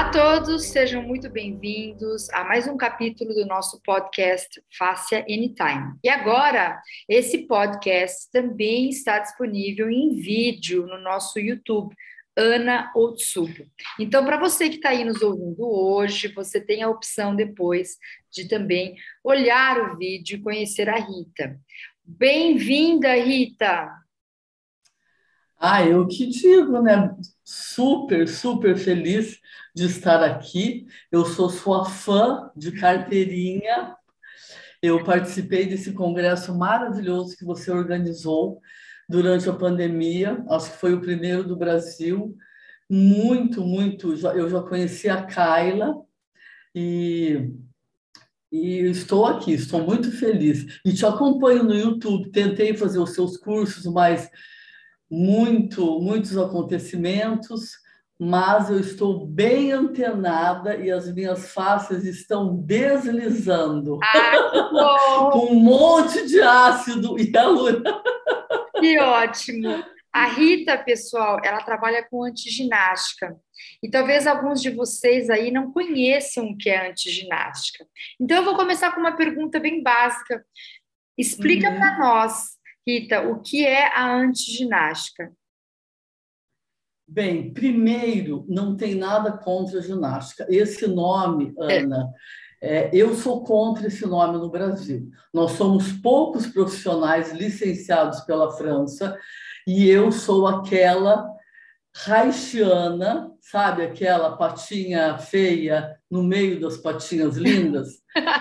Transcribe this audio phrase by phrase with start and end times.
[0.00, 5.94] Olá a todos, sejam muito bem-vindos a mais um capítulo do nosso podcast Fácia Anytime.
[6.02, 11.94] E agora, esse podcast também está disponível em vídeo no nosso YouTube,
[12.34, 13.66] Ana Otsubo.
[13.98, 17.98] Então, para você que está aí nos ouvindo hoje, você tem a opção depois
[18.32, 21.60] de também olhar o vídeo e conhecer a Rita.
[22.02, 24.00] Bem-vinda, Rita!
[25.62, 27.14] Ah, eu que digo, né?
[27.44, 29.38] Super, super feliz
[29.74, 30.86] de estar aqui.
[31.12, 33.94] Eu sou sua fã de carteirinha.
[34.82, 38.58] Eu participei desse congresso maravilhoso que você organizou
[39.06, 40.42] durante a pandemia.
[40.48, 42.34] Acho que foi o primeiro do Brasil.
[42.88, 44.14] Muito, muito.
[44.14, 45.94] Eu já conheci a Kaila
[46.74, 47.50] e
[48.52, 50.80] e estou aqui, estou muito feliz.
[50.84, 52.30] E te acompanho no YouTube.
[52.30, 54.28] Tentei fazer os seus cursos, mas
[55.10, 57.72] muito, muitos acontecimentos,
[58.18, 63.98] mas eu estou bem antenada e as minhas faces estão deslizando.
[64.02, 67.82] Ah, Com um monte de ácido e aluna.
[68.78, 69.82] Que ótimo!
[70.12, 73.36] A Rita, pessoal, ela trabalha com antiginástica.
[73.82, 77.86] E talvez alguns de vocês aí não conheçam o que é antiginástica.
[78.20, 80.44] Então, eu vou começar com uma pergunta bem básica.
[81.16, 81.76] Explica uhum.
[81.76, 85.32] para nós Rita, o que é a antiginástica?
[87.06, 90.46] Bem, primeiro, não tem nada contra a ginástica.
[90.48, 91.78] Esse nome, é.
[91.78, 92.40] Ana, é.
[92.62, 95.10] É, eu sou contra esse nome no Brasil.
[95.32, 99.18] Nós somos poucos profissionais licenciados pela França
[99.66, 101.26] e eu sou aquela
[102.06, 108.00] haitiana, sabe aquela patinha feia no meio das patinhas lindas?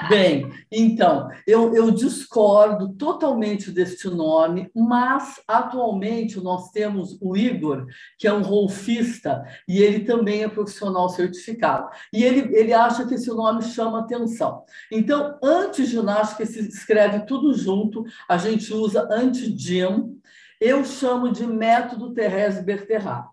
[0.10, 7.86] Bem, então, eu, eu discordo totalmente deste nome, mas atualmente nós temos o Igor,
[8.18, 11.88] que é um rolfista, e ele também é profissional certificado.
[12.12, 14.64] E ele, ele acha que esse nome chama atenção.
[14.92, 20.20] Então, antiginástica se escreve tudo junto, a gente usa anti-gym,
[20.60, 23.30] eu chamo de método Thérèse Berterrat.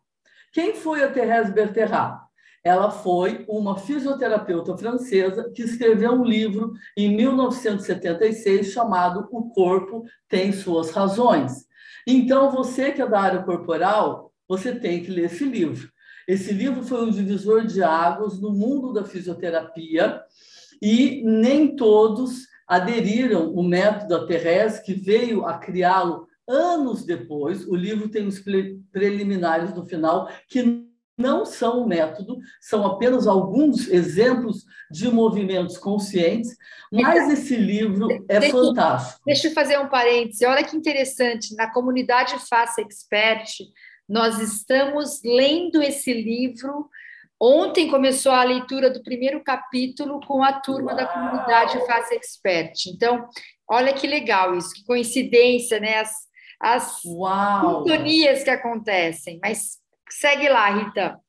[0.52, 2.25] Quem foi a Thérèse Berterrat?
[2.66, 10.50] Ela foi uma fisioterapeuta francesa que escreveu um livro em 1976 chamado O Corpo Tem
[10.50, 11.64] Suas Razões.
[12.04, 15.88] Então, você que é da área corporal, você tem que ler esse livro.
[16.26, 20.20] Esse livro foi um divisor de águas no mundo da fisioterapia
[20.82, 27.76] e nem todos aderiram o método da Thérèse, que veio a criá-lo anos depois, o
[27.76, 28.42] livro tem os
[28.90, 30.85] preliminares no final, que
[31.16, 36.56] não são um método, são apenas alguns exemplos de movimentos conscientes,
[36.92, 39.20] mas então, esse livro é deixa, fantástico.
[39.24, 40.44] Deixa eu fazer um parêntese.
[40.44, 43.50] Olha que interessante, na comunidade Faça Expert,
[44.08, 46.88] nós estamos lendo esse livro.
[47.40, 50.96] Ontem começou a leitura do primeiro capítulo com a turma Uau.
[50.96, 52.86] da comunidade Faça Expert.
[52.88, 53.26] Então,
[53.68, 55.98] olha que legal isso, que coincidência, né?
[55.98, 56.12] As,
[56.60, 59.38] as sintonias que acontecem.
[59.42, 59.78] Mas
[60.10, 61.20] segue lá, Rita.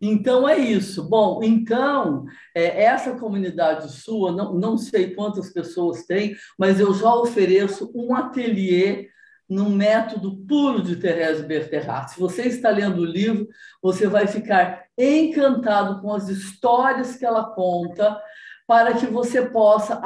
[0.00, 1.08] Então é isso.
[1.08, 7.14] Bom, então, é, essa comunidade sua, não, não sei quantas pessoas tem, mas eu já
[7.14, 9.08] ofereço um ateliê
[9.48, 12.10] no método puro de Thérèse Berterrat.
[12.10, 13.46] Se você está lendo o livro,
[13.80, 18.20] você vai ficar encantado com as histórias que ela conta,
[18.66, 20.00] para que você possa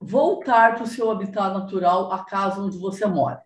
[0.00, 3.42] voltar para o seu habitat natural, a casa onde você mora.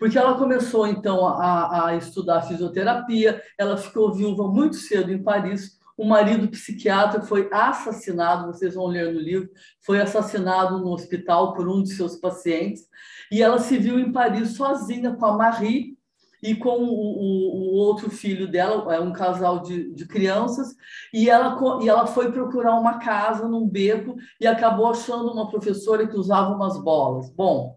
[0.00, 5.78] Porque ela começou, então, a, a estudar fisioterapia, ela ficou viúva muito cedo em Paris,
[5.94, 9.50] o marido psiquiatra foi assassinado, vocês vão ler no livro,
[9.82, 12.88] foi assassinado no hospital por um de seus pacientes,
[13.30, 15.98] e ela se viu em Paris sozinha com a Marie
[16.42, 20.74] e com o, o, o outro filho dela, é um casal de, de crianças,
[21.12, 26.08] e ela, e ela foi procurar uma casa num beco e acabou achando uma professora
[26.08, 27.30] que usava umas bolas.
[27.34, 27.76] Bom,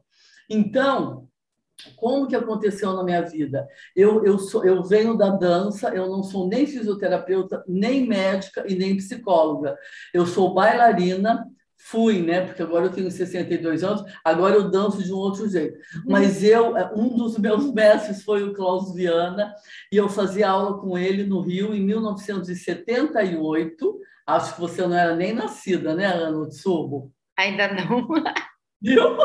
[0.50, 1.23] então,
[1.96, 3.68] como que aconteceu na minha vida?
[3.96, 8.74] Eu, eu, sou, eu venho da dança, eu não sou nem fisioterapeuta, nem médica e
[8.76, 9.78] nem psicóloga.
[10.14, 11.46] Eu sou bailarina,
[11.78, 12.46] fui, né?
[12.46, 15.76] Porque agora eu tenho 62 anos, agora eu danço de um outro jeito.
[15.76, 16.04] Uhum.
[16.08, 19.54] Mas eu, é, um dos meus mestres foi o Klaus Viana,
[19.92, 24.00] e eu fazia aula com ele no Rio em 1978.
[24.26, 27.12] Acho que você não era nem nascida, né, Ana Tsubo?
[27.38, 28.08] Ainda não.
[28.82, 29.18] Viu?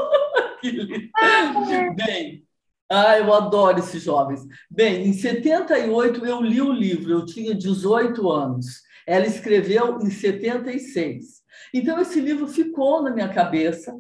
[1.96, 2.44] Bem,
[2.90, 4.46] ah, eu adoro esses jovens.
[4.70, 8.82] Bem, em 78 eu li o livro, eu tinha 18 anos.
[9.06, 11.42] Ela escreveu em 76.
[11.72, 13.94] Então, esse livro ficou na minha cabeça.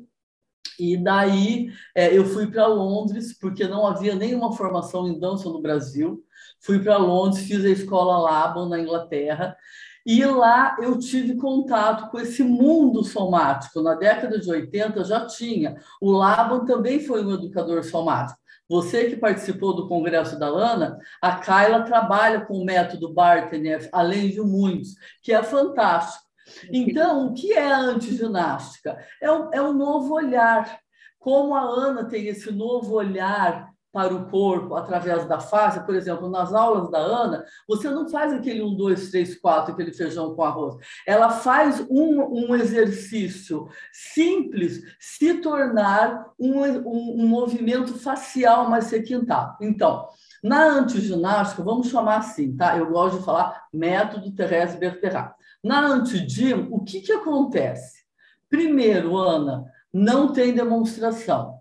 [0.78, 5.60] E daí é, eu fui para Londres, porque não havia nenhuma formação em dança no
[5.60, 6.24] Brasil.
[6.60, 9.56] Fui para Londres, fiz a escola Laban na Inglaterra.
[10.06, 13.82] E lá eu tive contato com esse mundo somático.
[13.82, 15.76] Na década de 80 já tinha.
[16.00, 18.38] O Laban também foi um educador somático.
[18.68, 24.28] Você que participou do congresso da Ana, a Kyla trabalha com o método Bartenev, além
[24.28, 26.24] de muitos, que é fantástico.
[26.70, 28.98] Então, o que é a antiginástica?
[29.22, 30.80] É um, é um novo olhar.
[31.18, 33.68] Como a Ana tem esse novo olhar
[33.98, 38.32] para o corpo através da face, por exemplo, nas aulas da Ana, você não faz
[38.32, 40.76] aquele 1, 2, 3, 4, aquele feijão com arroz.
[41.04, 49.56] Ela faz um, um exercício simples se tornar um, um, um movimento facial mais requintado.
[49.60, 50.06] Então,
[50.44, 52.78] na antiginástica, vamos chamar assim, tá?
[52.78, 55.34] Eu gosto de falar método Thérèse Bertherat.
[55.60, 58.04] Na antidim, o que, que acontece?
[58.48, 61.58] Primeiro, Ana, não tem demonstração.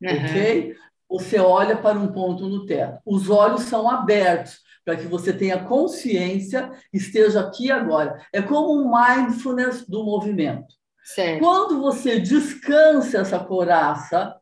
[0.00, 0.08] Uhum.
[0.08, 0.76] Ok?
[1.08, 3.00] Você olha para um ponto no teto.
[3.04, 8.24] Os olhos são abertos para que você tenha consciência, esteja aqui agora.
[8.32, 10.74] É como um mindfulness do movimento.
[11.02, 11.40] Certo.
[11.40, 14.34] Quando você descansa essa coraça,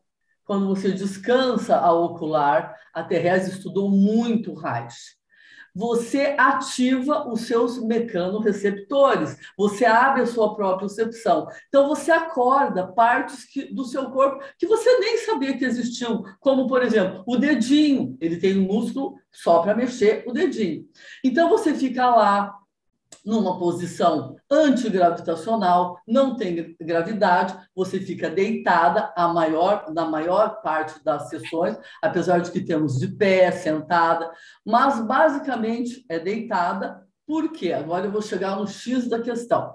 [0.43, 5.15] quando você descansa a ocular, a Teresa estudou muito Reich
[5.75, 11.47] você ativa os seus mecanorreceptores, você abre a sua própria percepção.
[11.67, 16.65] Então, você acorda partes que, do seu corpo que você nem sabia que existiam, como,
[16.67, 18.17] por exemplo, o dedinho.
[18.21, 20.85] Ele tem um músculo só para mexer o dedinho.
[21.23, 22.55] Então, você fica lá
[23.25, 31.29] numa posição antigravitacional, não tem gravidade, você fica deitada a maior, na maior parte das
[31.29, 34.31] sessões, apesar de que temos de pé, sentada,
[34.63, 37.73] mas basicamente é deitada, por quê?
[37.73, 39.73] Agora eu vou chegar no X da questão.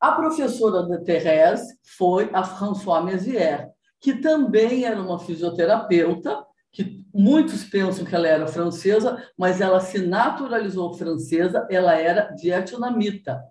[0.00, 3.68] A professora da Thérèse foi a Françoise Mézières,
[4.00, 6.42] que também era uma fisioterapeuta,
[6.72, 13.42] que muitos pensam que ela era francesa, mas ela se naturalizou francesa, ela era vietnamita.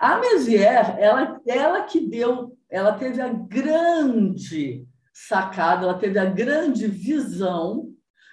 [0.00, 6.86] A Mézières, ela, ela que deu, ela teve a grande sacada, ela teve a grande
[6.86, 7.88] visão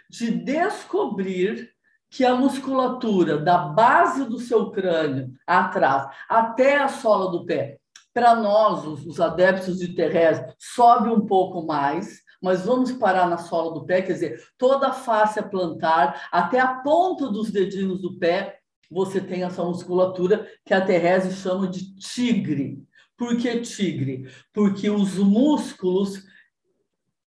[0.09, 1.71] de descobrir
[2.09, 7.79] que a musculatura da base do seu crânio atrás até a sola do pé,
[8.13, 13.37] para nós, os, os adeptos de Teresa, sobe um pouco mais, mas vamos parar na
[13.37, 18.19] sola do pé, quer dizer, toda a face plantar, até a ponta dos dedinhos do
[18.19, 18.59] pé,
[18.91, 22.83] você tem essa musculatura que a Therese chama de tigre.
[23.15, 24.27] Por que tigre?
[24.51, 26.25] Porque os músculos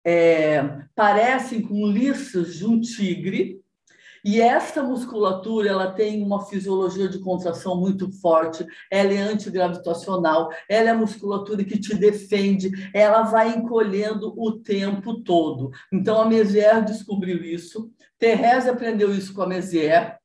[0.04, 0.62] é,
[0.92, 3.62] parecem com liças de um tigre,
[4.26, 10.90] e essa musculatura, ela tem uma fisiologia de contração muito forte, ela é antigravitacional, ela
[10.90, 15.70] é musculatura que te defende, ela vai encolhendo o tempo todo.
[15.92, 17.88] Então, a Mézières descobriu isso,
[18.18, 20.16] Thérèse aprendeu isso com a Mézières,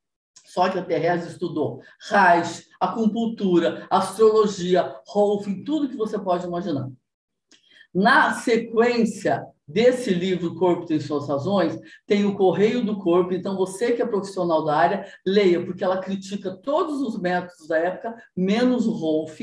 [0.48, 6.89] só que a Thérèse estudou Reich, acupuntura, astrologia, Rolf, tudo que você pode imaginar.
[7.94, 13.33] Na sequência desse livro Corpo tem suas razões, tem o Correio do Corpo.
[13.33, 17.77] Então, você que é profissional da área, leia, porque ela critica todos os métodos da
[17.77, 19.39] época, menos o Rolf.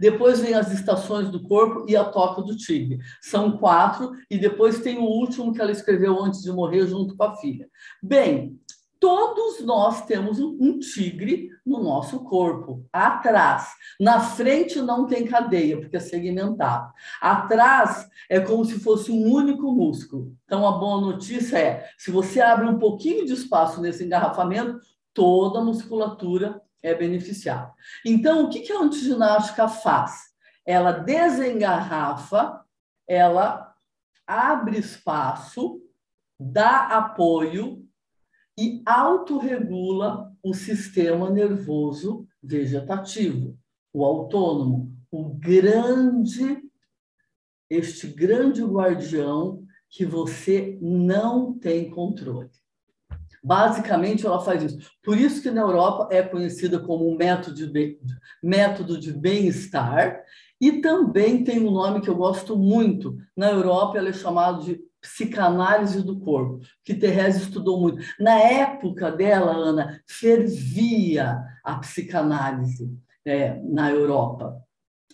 [0.00, 2.98] Depois vem as estações do corpo e a toca do tigre.
[3.22, 7.22] São quatro, e depois tem o último que ela escreveu antes de morrer, junto com
[7.22, 7.68] a filha.
[8.02, 8.58] Bem,
[8.98, 13.68] Todos nós temos um tigre no nosso corpo, atrás.
[14.00, 16.92] Na frente não tem cadeia, porque é segmentado.
[17.20, 20.34] Atrás é como se fosse um único músculo.
[20.44, 24.80] Então, a boa notícia é: se você abre um pouquinho de espaço nesse engarrafamento,
[25.12, 27.72] toda a musculatura é beneficiada.
[28.04, 30.34] Então, o que a antiginástica faz?
[30.64, 32.60] Ela desengarrafa,
[33.06, 33.74] ela
[34.26, 35.80] abre espaço,
[36.38, 37.85] dá apoio
[38.58, 43.58] e autorregula o sistema nervoso vegetativo,
[43.92, 46.62] o autônomo, o grande,
[47.68, 52.50] este grande guardião que você não tem controle.
[53.42, 54.90] Basicamente, ela faz isso.
[55.02, 57.98] Por isso que na Europa é conhecida como método de,
[58.42, 60.20] método de bem-estar
[60.60, 63.16] e também tem um nome que eu gosto muito.
[63.36, 68.02] Na Europa, ela é chamada de psicanálise do corpo, que Therese estudou muito.
[68.18, 72.90] Na época dela, Ana, fervia a psicanálise
[73.24, 74.56] é, na Europa,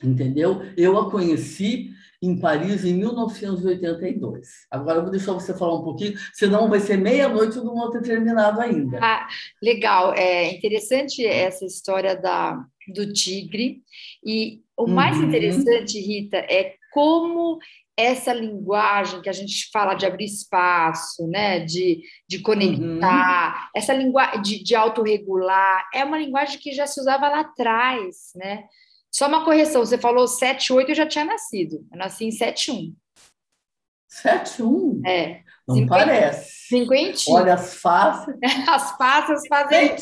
[0.03, 0.63] entendeu?
[0.77, 1.91] Eu a conheci
[2.23, 4.49] em Paris em 1982.
[4.71, 7.91] Agora eu vou deixar você falar um pouquinho, senão vai ser meia-noite e não vou
[7.91, 8.99] ter terminado ainda.
[9.03, 9.27] Ah,
[9.61, 13.83] legal, é interessante essa história da, do tigre.
[14.25, 15.25] E o mais uhum.
[15.25, 17.59] interessante, Rita, é como
[17.97, 23.71] essa linguagem que a gente fala de abrir espaço, né, de, de conectar, uhum.
[23.77, 28.65] essa linguagem de, de autorregular, é uma linguagem que já se usava lá atrás, né?
[29.11, 31.87] Só uma correção, você falou 7, 8, eu já tinha nascido.
[31.93, 32.97] Eu nasci em 7, 1.
[34.09, 35.03] 7, 1?
[35.07, 35.43] É.
[35.73, 36.53] Não 50, parece.
[36.69, 37.37] Cinquentinho.
[37.37, 38.35] Olha as faces.
[38.69, 39.89] as faces fazem.
[39.89, 39.97] É.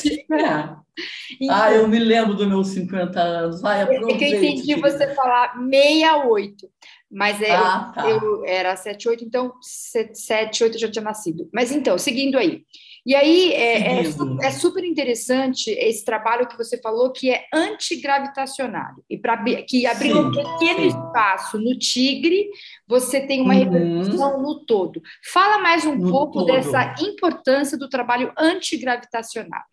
[1.41, 3.61] Então, ah, eu me lembro dos meus 50 anos.
[3.61, 4.15] Vai, aproveite.
[4.15, 6.69] É que eu entendi você falar 68.
[7.11, 8.09] Mas é, ah, tá.
[8.09, 11.49] eu era 7, 8, então 7, 8 eu já tinha nascido.
[11.53, 12.63] Mas então, seguindo aí.
[13.05, 14.07] E aí é, é,
[14.43, 20.19] é, super interessante esse trabalho que você falou que é antigravitacionário e para que abriu
[20.19, 22.51] um pequeno espaço no tigre,
[22.87, 23.61] você tem uma uhum.
[23.61, 25.01] repercussão no todo.
[25.33, 26.47] Fala mais um no pouco todo.
[26.47, 29.67] dessa importância do trabalho antigravitacionário.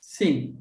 [0.00, 0.56] Sim.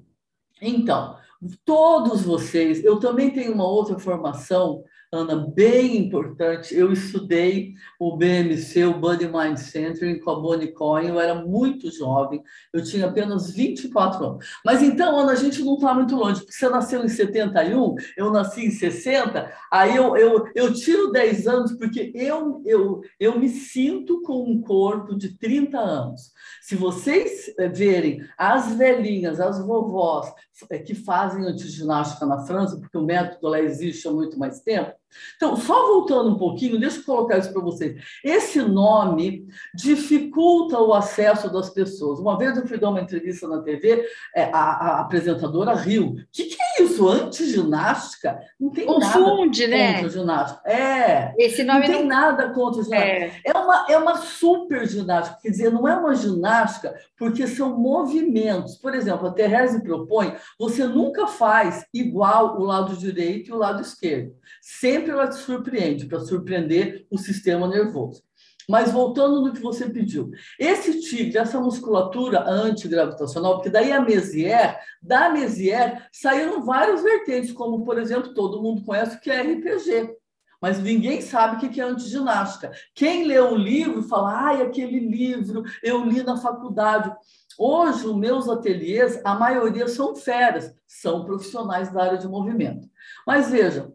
[0.62, 1.18] Então,
[1.66, 6.76] todos vocês, eu também tenho uma outra formação Ana, bem importante.
[6.76, 10.74] Eu estudei o BMC, o Body Mind Center, com a Bonnie.
[11.08, 12.42] Eu era muito jovem,
[12.74, 14.46] eu tinha apenas 24 anos.
[14.64, 18.32] Mas então, Ana, a gente não está muito longe, porque você nasceu em 71, eu
[18.32, 23.50] nasci em 60, aí eu, eu, eu tiro 10 anos, porque eu, eu, eu me
[23.50, 26.32] sinto com um corpo de 30 anos.
[26.62, 30.34] Se vocês eh, verem as velhinhas, as vovós
[30.70, 34.94] eh, que fazem antiginástica na França, porque o método lá existe há muito mais tempo,
[35.36, 38.02] então, só voltando um pouquinho, deixa eu colocar isso para vocês.
[38.24, 42.20] Esse nome dificulta o acesso das pessoas.
[42.20, 46.08] Uma vez eu fui dar uma entrevista na TV, é, a, a apresentadora riu.
[46.08, 46.65] O que, que, é
[46.96, 47.08] isso?
[47.08, 48.40] Antiginástica?
[48.60, 49.94] Não tem Confunde, nada né?
[49.94, 50.70] contra ginástica.
[50.70, 51.34] É.
[51.38, 52.08] Esse nome não tem não...
[52.08, 53.08] nada contra ginástica.
[53.08, 53.42] É.
[53.46, 53.54] é.
[53.54, 55.38] uma, é uma super ginástica.
[55.42, 58.76] Quer dizer, não é uma ginástica porque são movimentos.
[58.76, 63.82] Por exemplo, a Therese propõe, você nunca faz igual o lado direito e o lado
[63.82, 64.36] esquerdo.
[64.62, 68.24] Sempre sempre ela te surpreende, para surpreender o sistema nervoso.
[68.70, 74.80] Mas voltando no que você pediu, esse tigre, essa musculatura antigravitacional, porque daí a Mesier,
[75.02, 80.16] da Mesier saíram várias vertentes, como, por exemplo, todo mundo conhece o que é RPG,
[80.62, 82.72] mas ninguém sabe o que é antiginástica.
[82.94, 87.14] Quem lê o livro fala, ai, aquele livro eu li na faculdade.
[87.58, 92.88] Hoje, os meus ateliês, a maioria são feras, são profissionais da área de movimento.
[93.26, 93.94] Mas veja,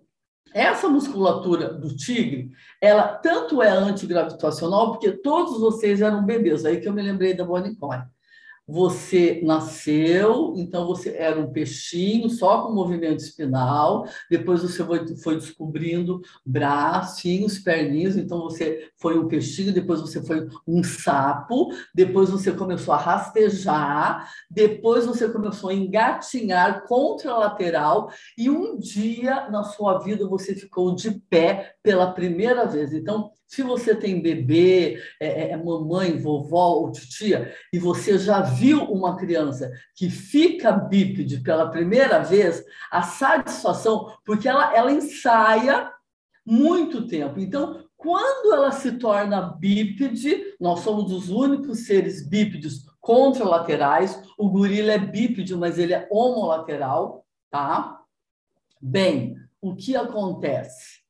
[0.53, 6.89] essa musculatura do tigre, ela tanto é antigravitacional, porque todos vocês eram bebês, aí que
[6.89, 7.99] eu me lembrei da Bonnie Coy.
[8.71, 14.85] Você nasceu, então você era um peixinho só com movimento espinal, depois você
[15.17, 22.31] foi, descobrindo bracinhos, perninhos, então você foi um peixinho, depois você foi um sapo, depois
[22.31, 28.09] você começou a rastejar, depois você começou a engatinhar contralateral
[28.39, 32.93] e um dia na sua vida você ficou de pé pela primeira vez.
[32.93, 38.41] Então, se você tem bebê, é, é, é, mamãe, vovó ou titia, e você já
[38.61, 45.91] viu uma criança que fica bípede pela primeira vez, a satisfação, porque ela, ela ensaia
[46.45, 47.41] muito tempo.
[47.41, 54.23] Então, quando ela se torna bípede, nós somos os únicos seres bípedes contralaterais.
[54.39, 58.01] O gorila é bípede, mas ele é homolateral, tá?
[58.81, 61.01] Bem, o que acontece?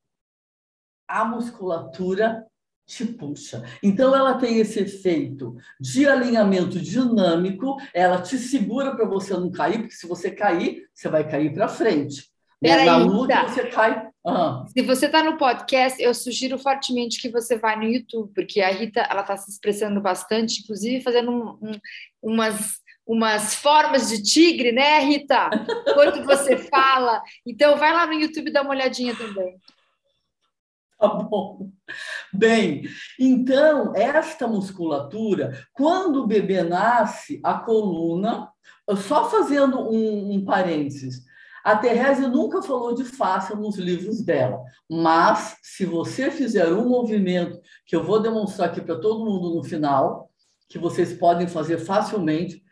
[1.11, 2.47] a musculatura
[2.90, 3.62] te puxa.
[3.82, 9.78] Então, ela tem esse efeito de alinhamento dinâmico, ela te segura para você não cair,
[9.78, 12.28] porque se você cair, você vai cair para frente.
[12.61, 13.49] Peraí, Na luta, tá.
[13.49, 14.11] você cai.
[14.25, 14.66] Uhum.
[14.66, 18.70] Se você está no podcast, eu sugiro fortemente que você vá no YouTube, porque a
[18.70, 21.80] Rita ela está se expressando bastante, inclusive fazendo um, um,
[22.20, 25.50] umas umas formas de tigre, né, Rita?
[25.94, 27.20] Quando você fala.
[27.44, 29.56] Então, vai lá no YouTube e dá uma olhadinha também.
[31.00, 31.71] Tá bom.
[32.30, 32.83] Bem,
[33.19, 38.50] então, esta musculatura, quando o bebê nasce, a coluna,
[38.97, 41.25] só fazendo um, um parênteses,
[41.64, 47.59] a Therese nunca falou de face nos livros dela, mas se você fizer um movimento
[47.87, 50.30] que eu vou demonstrar aqui para todo mundo no final,
[50.69, 52.62] que vocês podem fazer facilmente,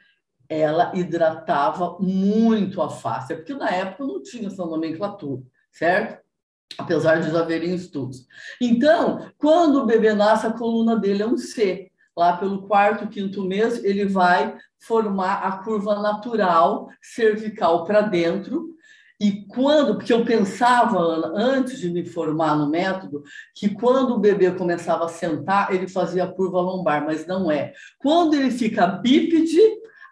[0.48, 5.42] ela hidratava muito a face, porque na época não tinha essa nomenclatura,
[5.72, 6.27] certo?
[6.76, 8.26] Apesar de já haverem estudos.
[8.60, 11.90] Então, quando o bebê nasce, a coluna dele é um C.
[12.16, 18.74] Lá pelo quarto, quinto mês, ele vai formar a curva natural cervical para dentro.
[19.20, 23.22] E quando, porque eu pensava, Ana, antes de me formar no método,
[23.54, 27.72] que quando o bebê começava a sentar, ele fazia a curva lombar, mas não é.
[27.98, 29.58] Quando ele fica bípede,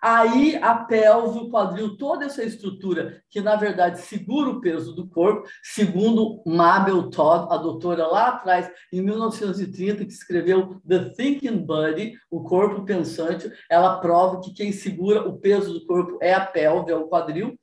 [0.03, 5.09] Aí a pelve, o quadril, toda essa estrutura que, na verdade, segura o peso do
[5.09, 12.15] corpo, segundo Mabel Todd, a doutora lá atrás, em 1930, que escreveu The Thinking Body,
[12.31, 16.93] o corpo pensante, ela prova que quem segura o peso do corpo é a pelve,
[16.93, 17.59] é o quadril.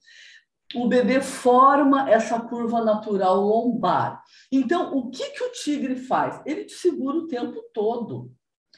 [0.76, 4.24] O bebê forma essa curva natural lombar.
[4.52, 6.42] Então, o que, que o tigre faz?
[6.46, 8.32] Ele te segura o tempo todo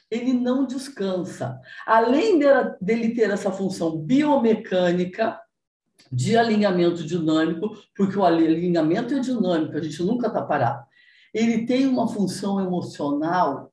[0.10, 1.60] ele não descansa.
[1.86, 2.40] Além
[2.82, 5.40] dele ter essa função biomecânica,
[6.12, 10.86] de alinhamento dinâmico, porque o alinhamento é dinâmico, a gente nunca está parado.
[11.34, 13.72] Ele tem uma função emocional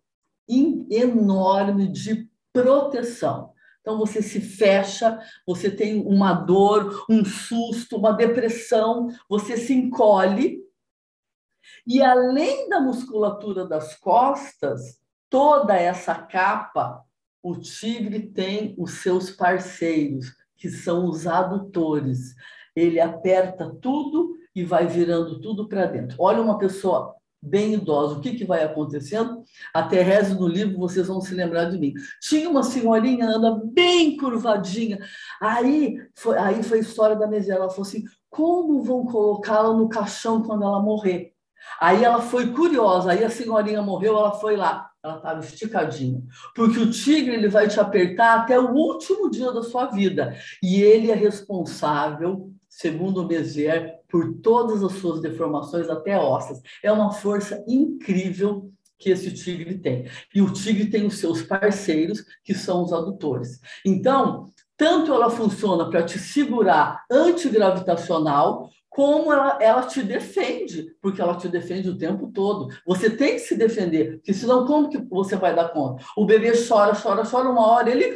[0.48, 3.52] enorme de proteção.
[3.80, 10.60] Então você se fecha, você tem uma dor, um susto, uma depressão, você se encolhe.
[11.86, 15.01] E além da musculatura das costas,
[15.32, 17.02] toda essa capa,
[17.42, 20.26] o tigre tem os seus parceiros,
[20.58, 22.34] que são os adutores.
[22.76, 26.18] Ele aperta tudo e vai virando tudo para dentro.
[26.20, 29.42] Olha uma pessoa bem idosa, o que, que vai acontecendo?
[29.72, 31.94] A Teresa, no livro, vocês vão se lembrar de mim.
[32.20, 34.98] Tinha uma senhorinha, anda bem curvadinha.
[35.40, 37.54] Aí foi, aí foi a história da Mesia.
[37.54, 41.32] Ela falou assim: como vão colocá-la no caixão quando ela morrer?
[41.80, 46.22] Aí ela foi curiosa, aí a senhorinha morreu, ela foi lá ela estava esticadinha.
[46.54, 50.36] Porque o tigre ele vai te apertar até o último dia da sua vida.
[50.62, 56.60] E ele é responsável, segundo o Mézières, por todas as suas deformações, até ósseas.
[56.82, 60.06] É uma força incrível que esse tigre tem.
[60.32, 63.60] E o tigre tem os seus parceiros, que são os adutores.
[63.84, 71.36] Então, tanto ela funciona para te segurar antigravitacional, como ela, ela te defende, porque ela
[71.36, 72.68] te defende o tempo todo.
[72.86, 76.04] Você tem que se defender, porque senão como que você vai dar conta?
[76.14, 78.14] O bebê chora, chora, chora, uma hora ele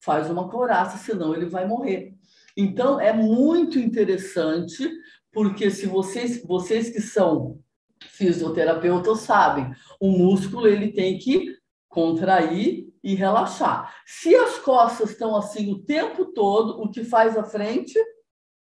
[0.00, 2.14] faz uma coraça, senão ele vai morrer.
[2.56, 4.90] Então, é muito interessante,
[5.30, 7.60] porque se vocês, vocês que são
[8.02, 11.54] fisioterapeutas sabem, o músculo ele tem que
[11.86, 13.94] contrair e relaxar.
[14.06, 17.98] Se as costas estão assim o tempo todo, o que faz a frente?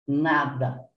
[0.06, 0.93] Nada.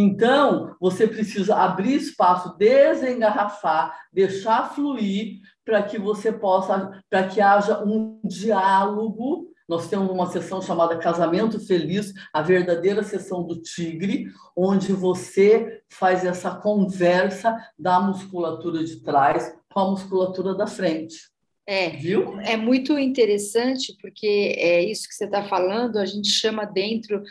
[0.00, 7.82] Então, você precisa abrir espaço, desengarrafar, deixar fluir para que você possa, para que haja
[7.82, 9.48] um diálogo.
[9.68, 16.24] Nós temos uma sessão chamada Casamento Feliz, a verdadeira sessão do tigre, onde você faz
[16.24, 21.28] essa conversa da musculatura de trás com a musculatura da frente.
[21.70, 22.40] É, Viu?
[22.40, 27.22] é muito interessante porque é isso que você está falando, a gente chama dentro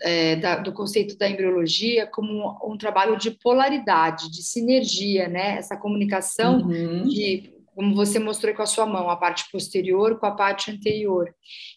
[0.00, 5.58] é, da, do conceito da embriologia como um, um, trabalho de polaridade, de sinergia, né?
[5.58, 7.06] Essa comunicação uhum.
[7.06, 11.28] de como você mostrou com a sua mão, a parte posterior com a parte anterior.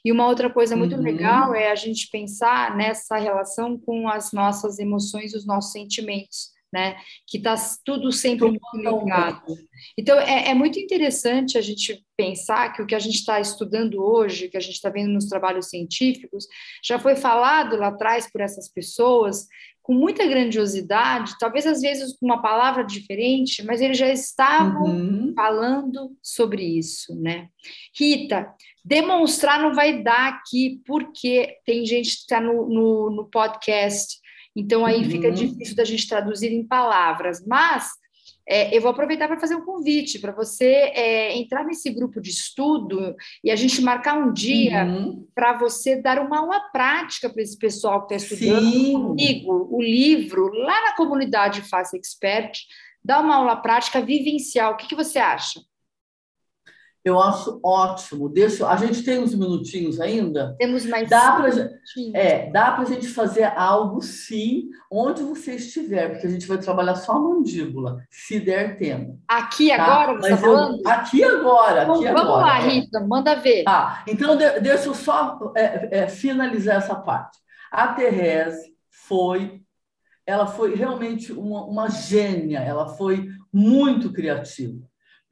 [0.03, 1.01] E uma outra coisa muito uhum.
[1.01, 6.54] legal é a gente pensar nessa relação com as nossas emoções e os nossos sentimentos
[6.71, 6.97] né?
[7.27, 9.57] Que está tudo sempre ligado.
[9.97, 14.03] Então, é, é, muito interessante a gente pensar que o que a gente está estudando
[14.03, 16.47] hoje, que a gente está vendo nos trabalhos científicos,
[16.83, 19.47] já foi falado lá atrás por essas pessoas
[19.85, 25.33] com muita grandiosidade, talvez às vezes com uma palavra diferente, mas eles já estavam uhum.
[25.35, 27.49] falando sobre isso, né?
[27.95, 28.51] Rita,
[28.83, 34.17] demonstrar não vai dar aqui, porque tem gente que está no, no, no podcast
[34.55, 35.09] então aí uhum.
[35.09, 37.89] fica difícil da gente traduzir em palavras, mas
[38.47, 42.29] é, eu vou aproveitar para fazer um convite para você é, entrar nesse grupo de
[42.29, 45.27] estudo e a gente marcar um dia uhum.
[45.33, 48.93] para você dar uma aula prática para esse pessoal que está estudando Sim.
[48.93, 52.59] comigo o livro lá na comunidade Face Expert,
[53.03, 54.73] dar uma aula prática vivencial.
[54.73, 55.59] O que, que você acha?
[57.05, 58.27] Eu acho ótimo.
[58.27, 60.55] Deixa, a gente tem uns minutinhos ainda.
[60.57, 61.49] Temos mais dá pra,
[62.15, 66.57] É, dá para a gente fazer algo sim, onde você estiver, porque a gente vai
[66.57, 69.19] trabalhar só a mandíbula, se der tempo.
[69.27, 69.83] Aqui tá?
[69.83, 70.87] agora, você está falando?
[70.87, 72.45] Aqui agora, então, aqui vamos agora.
[72.45, 73.63] lá, Rita, manda ver.
[73.65, 77.37] Tá, então de, deixa eu só é, é, finalizar essa parte.
[77.71, 79.61] A Therese foi,
[80.25, 84.81] ela foi realmente uma, uma gênia, ela foi muito criativa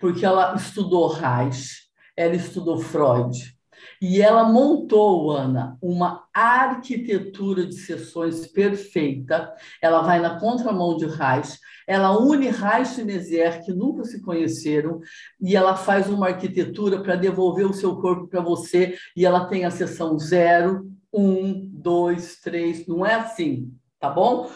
[0.03, 3.55] porque ela estudou Reich, ela estudou Freud,
[4.01, 9.53] e ela montou, Ana, uma arquitetura de sessões perfeita.
[9.81, 14.99] Ela vai na contramão de Reich, ela une Reich e Mézières, que nunca se conheceram,
[15.39, 19.63] e ela faz uma arquitetura para devolver o seu corpo para você, e ela tem
[19.63, 23.71] a sessão zero, um, dois, três, não é assim
[24.07, 24.49] tá bom?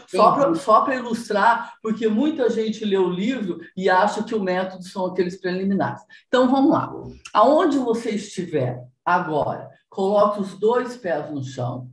[0.56, 5.06] Só para ilustrar, porque muita gente lê o livro e acha que o método são
[5.06, 6.02] aqueles preliminares.
[6.28, 6.92] Então, vamos lá.
[7.34, 11.90] Aonde você estiver, Agora, coloque os dois pés no chão.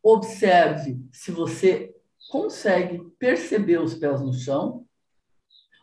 [0.00, 1.92] Observe se você
[2.30, 4.86] consegue perceber os pés no chão.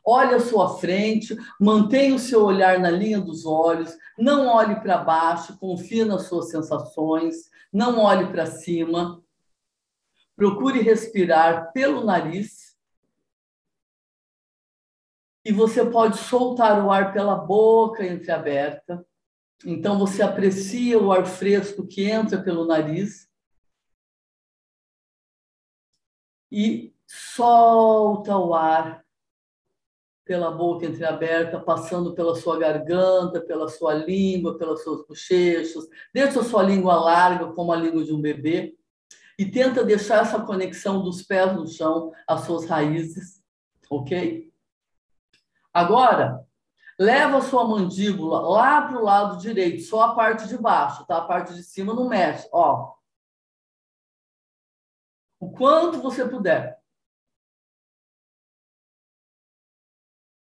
[0.05, 4.99] Olhe à sua frente, mantenha o seu olhar na linha dos olhos, não olhe para
[4.99, 9.21] baixo, confie nas suas sensações, não olhe para cima.
[10.37, 12.77] Procure respirar pelo nariz.
[15.43, 19.05] E você pode soltar o ar pela boca entreaberta.
[19.65, 23.27] Então você aprecia o ar fresco que entra pelo nariz
[26.51, 29.03] e solta o ar
[30.23, 35.87] pela boca entreaberta, passando pela sua garganta, pela sua língua, pelas suas bochechas.
[36.13, 38.77] Deixa a sua língua larga, como a língua de um bebê,
[39.37, 43.43] e tenta deixar essa conexão dos pés no chão, as suas raízes,
[43.89, 44.51] ok?
[45.71, 46.43] Agora,
[46.99, 51.17] leva a sua mandíbula lá para o lado direito, só a parte de baixo, tá?
[51.17, 52.95] A parte de cima não mexe, ó.
[55.39, 56.81] O quanto você puder.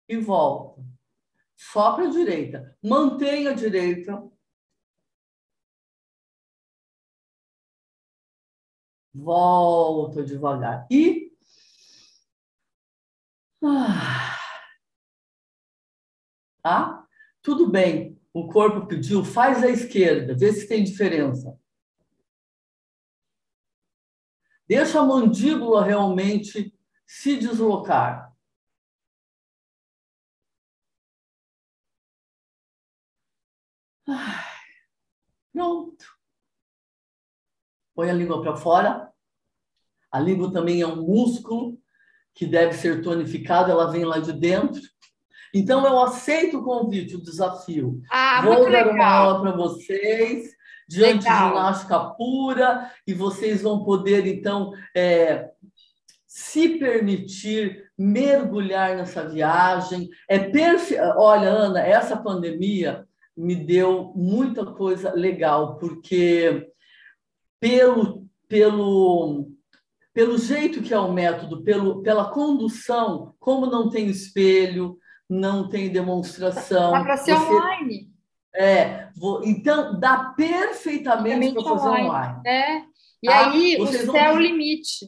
[0.06, 0.84] E volta.
[1.56, 2.76] Só para a direita.
[2.82, 4.22] Mantenha a direita.
[9.14, 10.86] Volta devagar.
[10.90, 11.30] E.
[13.64, 14.32] Ah
[16.62, 17.06] tá?
[17.42, 21.58] Tudo bem, o corpo pediu, faz a esquerda, vê se tem diferença.
[24.66, 26.74] Deixa a mandíbula realmente
[27.06, 28.32] se deslocar.
[35.52, 36.11] Pronto.
[37.94, 39.08] Põe a língua para fora.
[40.10, 41.78] A língua também é um músculo
[42.34, 44.80] que deve ser tonificado, ela vem lá de dentro.
[45.54, 48.00] Então, eu aceito o convite, o desafio.
[48.10, 48.94] Ah, Vou dar legal.
[48.94, 50.50] uma aula para vocês,
[50.88, 51.50] diante legal.
[51.50, 55.50] de ginástica pura, e vocês vão poder, então, é,
[56.26, 60.08] se permitir mergulhar nessa viagem.
[60.26, 60.98] É perfe...
[61.16, 66.66] Olha, Ana, essa pandemia me deu muita coisa legal, porque
[67.62, 69.48] pelo, pelo,
[70.12, 74.98] pelo jeito que é o método, pelo, pela condução, como não tem espelho,
[75.30, 76.90] não tem demonstração.
[76.90, 77.54] Dá para ser você...
[77.54, 78.10] online.
[78.52, 79.44] É, vou...
[79.44, 82.08] então dá perfeitamente para fazer online.
[82.08, 82.42] online.
[82.44, 82.82] É.
[83.22, 83.50] E tá?
[83.50, 85.06] aí o céu é o limite.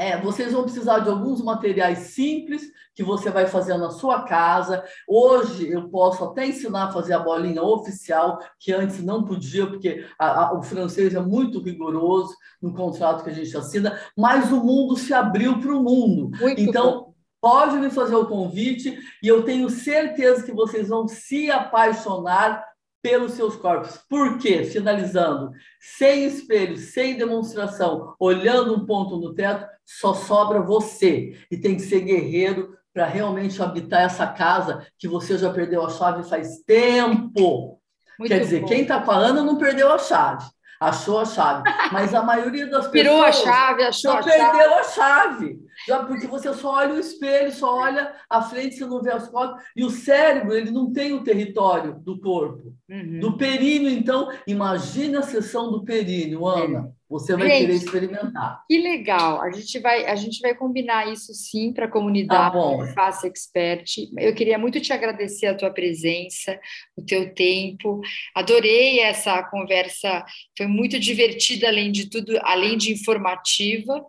[0.00, 2.62] É, vocês vão precisar de alguns materiais simples
[2.94, 4.82] que você vai fazer na sua casa.
[5.06, 10.06] Hoje eu posso até ensinar a fazer a bolinha oficial, que antes não podia, porque
[10.18, 14.64] a, a, o francês é muito rigoroso no contrato que a gente assina, mas o
[14.64, 16.30] mundo se abriu para o mundo.
[16.40, 17.10] Muito então, bom
[17.42, 22.62] pode me fazer o convite e eu tenho certeza que vocês vão se apaixonar
[23.02, 23.98] pelos seus corpos.
[24.08, 24.64] Por quê?
[24.64, 31.36] Finalizando, sem espelho, sem demonstração, olhando um ponto no teto, só sobra você.
[31.50, 35.90] E tem que ser guerreiro para realmente habitar essa casa que você já perdeu a
[35.90, 37.80] chave faz tempo.
[38.18, 38.66] Muito Quer dizer, bom.
[38.68, 40.44] quem está Ana não perdeu a chave
[40.80, 41.62] achou a chave.
[41.92, 42.92] Mas a maioria das pessoas.
[42.92, 44.62] Virou a chave, achou a perdeu chave.
[44.62, 45.58] a chave.
[45.86, 49.28] Já, porque você só olha o espelho, só olha a frente, você não vê as
[49.28, 49.62] costas.
[49.74, 52.74] E o cérebro, ele não tem o território do corpo.
[52.88, 53.20] Uhum.
[53.20, 56.92] Do períneo, então, imagine a sessão do períneo, Ana.
[57.10, 58.62] Você vai gente, querer experimentar.
[58.68, 59.42] Que legal.
[59.42, 63.84] A gente vai, a gente vai combinar isso sim para a comunidade tá Faça Expert.
[64.16, 66.56] Eu queria muito te agradecer a tua presença,
[66.96, 68.00] o teu tempo.
[68.32, 70.24] Adorei essa conversa.
[70.56, 74.04] Foi muito divertida, além de tudo, além de informativa.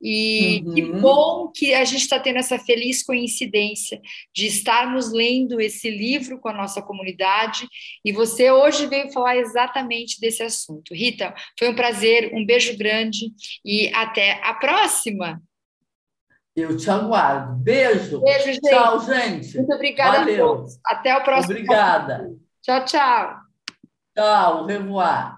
[0.00, 0.74] E uhum.
[0.74, 1.13] que bom
[1.54, 4.00] que a gente está tendo essa feliz coincidência
[4.34, 7.68] de estarmos lendo esse livro com a nossa comunidade
[8.04, 10.94] e você hoje veio falar exatamente desse assunto.
[10.94, 13.32] Rita, foi um prazer, um beijo grande
[13.64, 15.42] e até a próxima.
[16.54, 17.56] Eu te aguardo.
[17.56, 18.20] Beijo.
[18.20, 18.60] Beijo, gente.
[18.60, 19.56] Tchau, gente.
[19.56, 20.34] Muito obrigada Valeu.
[20.34, 20.78] a todos.
[20.86, 21.52] Até o próximo.
[21.52, 22.30] Obrigada.
[22.62, 23.36] Tchau, tchau.
[24.14, 25.36] Tchau, au revoir.